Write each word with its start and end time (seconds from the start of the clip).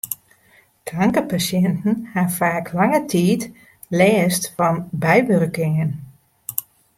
Kankerpasjinten 0.89 1.95
ha 2.13 2.23
faak 2.37 2.67
lange 2.77 3.01
tiid 3.11 3.41
lêst 3.97 4.43
fan 4.55 4.75
bywurkingen. 5.03 5.91